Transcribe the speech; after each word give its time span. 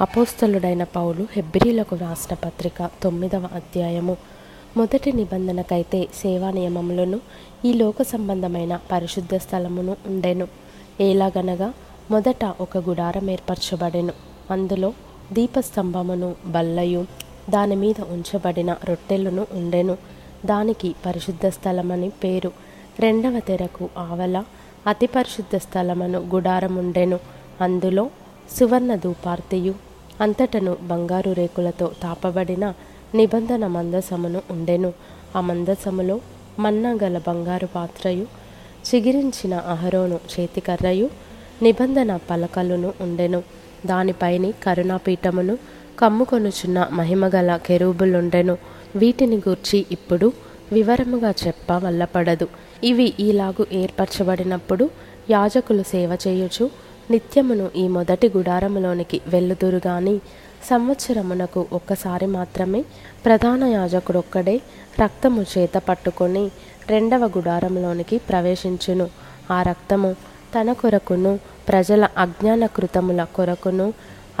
అపోస్తలుడైన 0.00 0.84
పౌలు 0.84 1.26
హెబ్రిలకు 1.32 1.96
రాసిన 1.96 2.36
పత్రిక 2.44 2.90
తొమ్మిదవ 3.02 3.48
అధ్యాయము. 3.54 4.16
మొదటి 4.76 5.12
నిబంధనకైతే 5.12 6.08
సేవా 6.14 6.50
నియమములను 6.50 7.20
ఈ 7.64 7.72
లోక 7.72 8.02
సంబంధమైన 8.02 8.80
పరిశుద్ధ 8.92 9.34
స్థలమును 9.34 9.96
ఉండెను. 10.06 10.48
ఎలాగనగా 11.00 11.74
మొదట 12.10 12.44
ఒక 12.60 12.78
గుడారం 12.78 13.30
ఏర్పరచబడెను. 13.30 14.12
అందులో 14.50 14.92
దీపస్తంభమును 15.32 16.34
బల్లయు 16.46 17.06
దాని 17.50 17.76
మీద 17.76 18.00
ఉంచబడిన 18.00 18.76
రొట్టెలను 18.84 19.46
ఉండెను. 19.52 19.96
దానికి 20.46 20.94
పరిశుద్ధ 21.06 21.46
స్థలమని 21.46 22.08
పేరు. 22.08 22.52
రెండవ 23.00 23.40
తెరకు 23.40 23.88
ఆవల 23.98 24.44
అతి 24.86 25.06
పరిశుద్ధ 25.06 25.56
స్థలమును 25.56 26.18
గుడారముండెను. 26.18 27.20
అందులో 27.60 28.10
సువర్ణ 28.58 28.94
ధూపార్తియు 28.94 29.89
అంతటను 30.20 30.76
బంగారు 30.82 31.30
రేకులతో 31.32 31.92
తాపబడిన 32.02 32.74
నిబంధన 33.14 33.66
మందసమును 33.66 34.42
ఉండెను. 34.50 34.92
ఆ 35.36 35.40
మందసములో 35.40 36.20
మన్నగల 36.58 37.18
బంగారు 37.18 37.66
పాత్రయు 37.66 38.26
చిగిరించిన 38.88 39.54
అహరోను 39.54 40.20
చేతికర్రయు 40.32 41.10
నిబంధన 41.62 42.16
పలకలును 42.30 42.92
ఉండెను. 43.00 43.42
దానిపైని 43.86 44.52
కరుణాపీఠమును 44.62 45.58
కమ్ముకొనుచున్న 45.98 46.88
మహిమగల 46.92 47.56
కెరూబులుండెను. 47.66 48.56
వీటిని 48.96 49.36
గూర్చి 49.36 49.86
ఇప్పుడు 49.92 50.32
వివరముగా 50.72 51.34
చెప్ప 51.46 51.72
వల్లపడదు 51.72 52.48
ఇవి 52.84 53.14
ఈలాగు 53.20 53.66
ఏర్పరచబడినప్పుడు 53.72 54.90
యాజకులు 55.30 55.82
సేవ 55.82 56.18
చేయుచు 56.28 56.70
నిత్యమును 57.10 57.70
ఈ 57.76 57.88
మొదటి 57.88 58.28
గుడారములోనికి 58.36 59.20
వెళ్ళుదురు 59.26 59.80
గాని 59.86 60.20
సంవత్సరమునకు 60.70 61.66
ఒక్కసారి 61.72 62.26
మాత్రమే 62.26 62.84
ప్రధాన 63.24 63.64
యాజకుడొక్కడే 63.64 64.60
రక్తము 65.00 65.42
చేత 65.52 65.76
పట్టుకొని 65.88 66.50
రెండవ 66.88 67.24
గుడారంలోనికి 67.26 68.18
ప్రవేశించును. 68.18 69.06
ఆ 69.50 69.62
రక్తము 69.62 70.10
తన 70.54 70.72
కొరకును 70.72 71.32
ప్రజల 71.68 72.08
అజ్ఞాన 72.18 72.66
కృతముల 72.66 73.24
కొరకును 73.36 73.86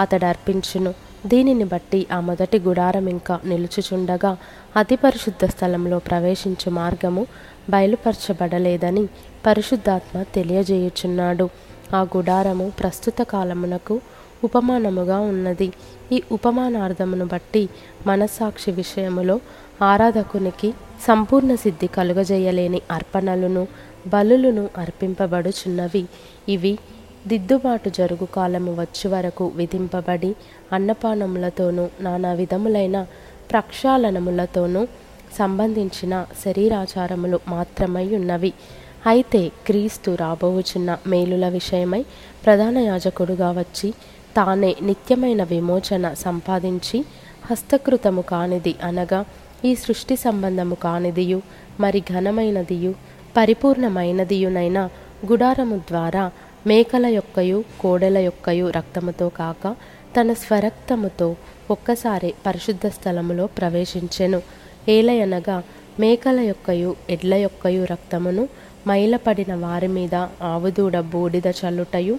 అతడర్పించును. 0.00 0.92
దీనిని 1.26 1.64
బట్టి 1.64 2.06
ఆ 2.12 2.20
మొదటి 2.20 2.58
గుడారం 2.58 3.08
ఇంకా 3.08 3.40
నిలుచుచుండగా 3.44 4.36
అతి 4.76 4.96
పరిశుద్ధ 4.96 5.44
స్థలంలో 5.44 5.98
ప్రవేశించు 5.98 6.70
మార్గము 6.70 7.26
బయలుపరచబడలేదని 7.70 9.04
పరిశుద్ధాత్మ 9.46 10.22
తెలియజేయుచున్నాడు. 10.34 11.46
ఆ 11.94 12.02
గుడారము 12.02 12.72
ప్రస్తుత 12.80 13.22
కాలమునకు 13.22 14.00
ఉపమానముగా 14.44 15.20
ఉన్నది. 15.20 15.72
ఈ 16.12 16.22
ఉపమానార్థమును 16.32 17.26
బట్టి 17.26 17.68
మనస్సాక్షి 18.06 18.70
విషయములో 18.70 19.40
ఆరాధకునికి 19.82 20.74
సంపూర్ణ 21.08 21.54
సిద్ధి 21.54 21.86
కలుగజేయలేని 21.86 22.82
అర్పణలను 22.90 23.66
బలులను 24.06 24.68
అర్పింపబడుచున్నవి. 24.78 26.04
ఇవి 26.48 26.78
దిద్దుబాటు 27.26 27.90
జరుగు 27.90 28.24
కాలము 28.24 28.80
వచ్చి 28.80 29.08
వరకు 29.08 29.52
విధింపబడి 29.56 30.34
అన్నపానములతోనూ 30.72 31.88
నానా 32.00 32.32
విధములైన 32.32 33.06
ప్రక్షాళనములతోనూ 33.50 34.86
సంబంధించిన 35.38 36.26
శరీరాచారములు 36.44 37.40
మాత్రమై 37.48 38.14
ఉన్నవి. 38.14 38.52
అయితే 39.06 39.48
క్రీస్తు 39.66 40.14
రాబోవుచున్న 40.14 40.98
మేలుల 41.06 41.48
విషయమై 41.48 42.02
ప్రధాన 42.44 42.78
యాజకుడుగా 42.78 43.50
వచ్చి 43.50 43.94
తానే 44.36 44.76
నిత్యమైన 44.82 45.44
విమోచన 45.44 46.14
సంపాదించి 46.14 47.04
హస్తకృతము 47.44 48.22
కానిది 48.22 48.76
అనగా 48.82 49.24
ఈ 49.64 49.74
సృష్టి 49.74 50.16
సంబంధము 50.16 50.74
కానిదియు 50.74 51.40
మరి 51.80 52.00
ఘనమైనదియు 52.00 52.94
పరిపూర్ణమైనదియునైన 53.36 54.78
గుడారము 55.26 55.76
ద్వారా 55.88 56.30
మేకల 56.66 57.06
యొక్కయు 57.06 57.64
కోడెల 57.80 58.18
యొక్కయు 58.18 58.68
రక్తముతో 58.68 59.28
కాక 59.28 59.74
తన 60.16 60.32
స్వరక్తముతో 60.32 61.36
ఒక్కసారి 61.70 62.34
పరిశుద్ధ 62.46 62.86
స్థలములో 62.86 63.46
ప్రవేశించెను. 63.46 64.42
ఏలయనగా 64.88 65.62
మేకల 66.00 66.40
యొక్కయు 66.40 66.96
ఎడ్ల 67.10 67.34
యొక్కయు 67.34 67.84
రక్తమును 67.84 68.48
మైలపడిన 68.88 69.54
వారి 69.54 69.88
మీద 69.88 70.14
ఆవుదూడ 70.42 71.00
బూడిద 71.00 71.46
చల్లుటయు 71.46 72.18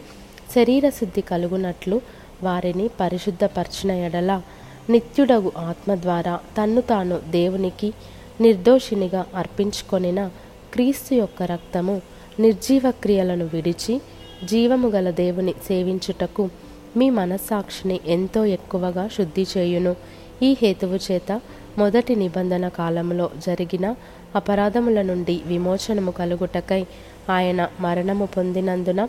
శరీర 0.56 0.90
శుద్ధి 0.90 1.22
కలుగునట్లు 1.22 2.02
వారిని 2.44 2.90
పరిశుద్ధపరచిన 3.00 3.92
ఎడల 3.92 4.42
నిత్యుడగు 4.90 5.52
ఆత్మ 5.58 5.96
ద్వారా 5.96 6.40
తన్ను 6.58 6.82
తాను 6.82 7.20
దేవునికి 7.30 7.94
నిర్దోషినిగా 8.42 9.26
అర్పించుకొనిన 9.36 10.28
క్రీస్తు 10.74 11.14
యొక్క 11.14 11.44
రక్తము 11.44 12.02
నిర్జీవ 12.40 12.92
క్రియలను 12.92 13.46
విడిచి 13.46 14.02
జీవము 14.44 14.88
గల 14.88 15.12
దేవుని 15.12 15.54
సేవించుటకు 15.68 16.50
మీ 16.98 17.10
మనస్సాక్షిని 17.10 18.00
ఎంతో 18.06 18.46
ఎక్కువగా 18.46 19.08
శుద్ధి 19.08 19.46
చేయును. 19.58 19.96
ఈ 20.44 20.58
హేతువు 20.62 21.00
చేత 21.12 21.42
మొదటి 21.78 22.16
నిబంధన 22.16 22.68
కాలంలో 22.68 23.30
జరిగిన 23.48 23.96
అపరాధముల 24.36 25.02
నుండి 25.02 25.42
విమోచనము 25.46 26.12
కలుగుటకై 26.12 26.86
ఆయన 27.30 27.68
మరణము 27.80 28.26
పొందినందున 28.26 29.08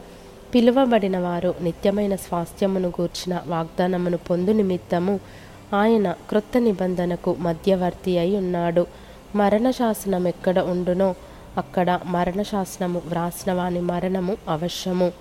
పిలువబడిన 0.55 1.19
వారు 1.19 1.55
నిత్యమైన 1.63 2.17
స్వాస్థ్యమును 2.17 2.89
గూర్చిన 2.89 3.41
వాగ్దానమును 3.47 4.17
పొందు 4.17 4.51
నిమిత్తము 4.51 5.21
ఆయన 5.75 6.13
క్రొత్త 6.13 6.59
నిబంధనకు 6.59 7.37
మధ్యవర్తి 7.39 8.19
అయి 8.19 8.37
ఉన్నాడు. 8.37 8.87
మరణశాసనం 9.35 10.29
ఎక్కడ 10.29 10.59
ఉండునో 10.59 11.15
అక్కడ 11.57 12.01
మరణ 12.07 12.43
శాసనము 12.43 13.03
వ్రాసిన 13.07 13.53
వాని 13.53 13.81
మరణము 13.81 14.37
అవశ్యము. 14.49 15.13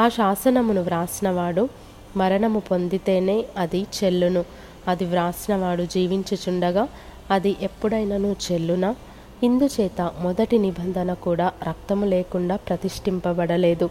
ఆ 0.00 0.08
శాసనమును 0.08 0.82
వ్రాసినవాడు 0.82 1.68
మరణము 2.16 2.58
పొందితేనే 2.60 3.44
అది 3.56 3.86
చెల్లును. 4.04 4.44
అది 4.88 5.04
వ్రాసినవాడు 5.04 5.82
జీవించుచుండగా 5.82 6.88
అది 7.30 7.56
ఎప్పుడైనను 7.60 8.36
చెల్లునా? 8.52 8.94
ఇందుచేత 9.42 10.00
మొదటి 10.20 10.58
నిబంధన 10.58 11.12
కూడా 11.12 11.52
రక్తము 11.68 12.06
లేకుండా 12.06 12.56
ప్రతిష్ఠింపబడలేదు. 12.56 13.86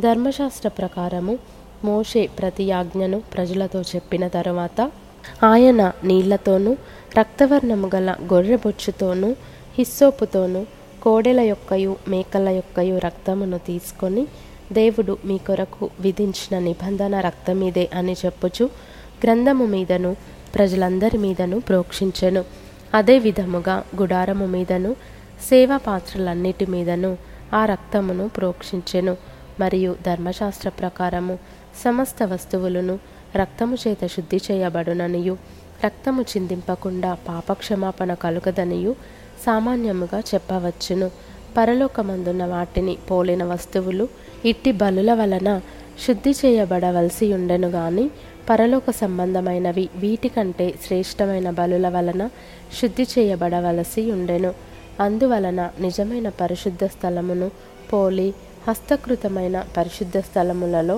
ధర్మశాస్త్ర 0.00 0.68
ప్రకారము 0.68 1.38
మోషే 1.84 2.26
ప్రతి 2.38 2.70
ఆజ్ఞను 2.70 3.22
ప్రజలతో 3.34 3.80
చెప్పిన 3.80 4.28
తరువాత 4.28 4.80
ఆయన 5.44 5.92
నీళ్ళతోనూ 6.04 6.72
రక్తవర్ణము 7.18 7.90
గల 7.94 8.16
గొర్రెబొచ్చుతోనూ 8.32 9.30
హిస్సోపుతోనూ 9.78 10.62
కోడెల 11.02 11.40
యొక్కయు 11.40 11.96
మేకల 12.08 12.48
యొక్కయు 12.48 12.96
రక్తమును 12.98 13.58
తీసుకొని 13.58 14.26
దేవుడు 14.72 15.18
మీ 15.24 15.38
కొరకు 15.38 15.90
విధించిన 16.00 16.58
నిబంధన 16.58 17.20
రక్తమీదే 17.20 17.90
అని 17.94 18.14
చెప్పుచు 18.24 18.64
గ్రంథము 19.24 19.66
మీదను 19.66 20.16
ప్రజలందరి 20.54 21.18
మీదను 21.18 21.60
ప్రోక్షించెను. 21.60 22.42
అదే 22.94 23.18
విధముగా 23.18 23.84
గుడారము 23.96 24.46
మీదను 24.46 24.96
సేవా 25.50 25.76
పాత్రలన్నిటి 25.76 26.66
మీదను 26.66 27.18
ఆ 27.54 27.64
రక్తమును 27.64 28.28
ప్రోక్షించెను. 28.28 29.16
మరియు 29.60 29.96
ధర్మశాస్త్ర 30.06 30.68
ప్రకారము 30.68 31.38
సమస్త 31.84 32.22
వస్తువులను 32.22 32.98
రక్తము 33.36 33.76
చేత 33.88 34.06
శుద్ధి 34.06 34.40
చేయబడుననియు. 34.50 35.36
రక్తము 35.84 36.22
చిందింపకుండా 36.22 37.14
పాపక్షమాపణ 37.28 38.14
కలుగదనియు 38.14 38.94
సామాన్యముగా 39.46 40.20
చెప్పవచ్చును. 40.20 41.10
పరలోకమందున్న 41.56 42.44
వాటిని 42.44 42.98
పోలిన 43.10 43.44
వస్తువులు 43.44 44.08
ఇట్టి 44.44 44.72
బలుల 44.72 45.14
వలన 45.14 45.60
శుద్ధి 46.06 46.30
చేయబడవలసి 46.30 47.34
ఉండెను 47.34 47.68
గాని 47.68 48.10
పరలోక 48.48 48.90
సంబంధమైనవి. 48.90 49.88
వీటికంటే 49.96 50.74
శ్రేష్టమైన 50.84 51.50
బలుల 51.50 51.88
వలన 51.88 52.22
శుద్ధి 52.80 53.06
చేయబడవలసి 53.14 54.02
ఉండెను. 54.12 54.54
అందువలన 55.00 55.60
నిజమైన 55.80 56.28
పరిశుద్ధ 56.28 56.84
స్థలమును 56.84 57.48
పోలి 57.92 58.34
హస్తకృతమైన 58.68 59.56
పరిశుద్ధ 59.76 60.18
స్థలములలో 60.18 60.96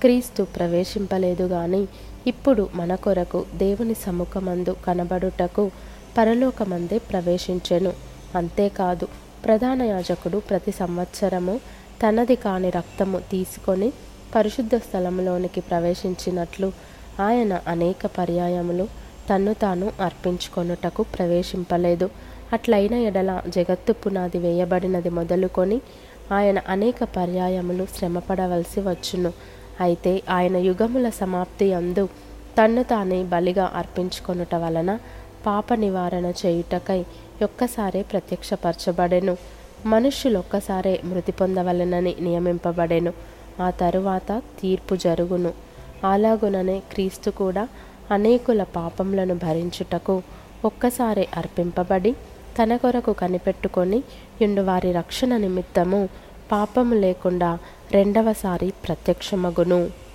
క్రీస్తు 0.00 0.42
ప్రవేశింపలేదు 0.56 1.44
గాని 1.44 1.82
ఇప్పుడు 2.26 2.68
మన 2.74 2.94
కొరకు 2.94 3.44
దేవుని 3.54 3.94
సముఖమందు 3.94 4.76
కనబడుటకు 4.86 5.70
పరలోకమందే 6.18 6.98
ప్రవేశించెను. 6.98 7.92
అంతేకాదు 8.34 9.06
ప్రధాన 9.44 9.82
యాజకుడు 9.82 10.38
ప్రతి 10.38 10.72
సంవత్సరము 10.72 11.60
తనది 12.02 12.36
కాని 12.36 12.70
రక్తము 12.70 13.18
తీసుకొని 13.32 13.88
పరిశుద్ధ 14.34 14.74
స్థలంలోనికి 14.76 15.60
ప్రవేశించినట్లు 15.60 16.72
ఆయన 17.20 17.60
అనేక 17.66 18.06
పర్యాయములు 18.18 18.86
తన్ను 19.28 19.52
తాను 19.54 19.92
అర్పించుకొనుటకు 20.00 21.02
ప్రవేశింపలేదు. 21.02 22.10
అట్లైన 22.52 22.94
ఎడల 22.94 23.42
జగత్తు 23.48 23.92
పునాది 23.92 24.38
వేయబడినది 24.38 25.10
మొదలుకొని 25.10 25.80
ఆయన 26.32 26.58
అనేక 26.68 27.04
పర్యాయములు 27.16 27.86
శ్రమపడవలసి 27.96 28.80
వచ్చును. 28.80 29.32
అయితే 29.80 30.22
ఆయన 30.30 30.56
యుగముల 30.56 31.08
సమాప్తి 31.08 31.72
అందు 31.72 32.08
తన్ను 32.58 32.82
తానే 32.82 33.22
బలిగా 33.22 33.66
అర్పించుకొనుట 33.74 34.54
వలన 34.54 34.98
పాప 35.46 35.74
నివారణ 35.74 36.26
చేయుటకై 36.46 37.00
ఒక్కసారే 37.42 38.02
ప్రత్యక్షపరచబడెను. 38.02 39.36
మనుష్యులొక్కసారే 39.86 41.00
మృతి 41.04 41.32
పొందవలెనని 41.32 42.14
నియమింపబడెను. 42.20 43.12
ఆ 43.60 43.70
తరువాత 43.70 44.42
తీర్పు 44.60 44.94
జరుగును. 44.94 45.52
అలాగుననే 46.04 46.82
క్రీస్తు 46.92 47.30
కూడా 47.30 47.68
అనేకుల 48.10 48.62
పాపములను 48.62 49.34
భరించుటకు 49.34 50.22
ఒక్కసారి 50.64 51.28
అర్పింపబడి 51.36 52.12
తన 52.62 52.76
కొరకు 52.76 53.12
కనిపెట్టుకొని 53.12 54.02
యుండు 54.42 54.62
వారి 54.62 54.92
రక్షణ 54.92 55.36
నిమిత్తము 55.36 56.08
పాపము 56.52 56.94
లేకుండా 56.94 57.58
రెండవసారి 57.92 58.72
ప్రత్యక్షమగును. 58.86 60.07